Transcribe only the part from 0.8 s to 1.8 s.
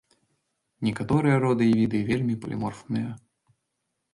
Некаторыя роды і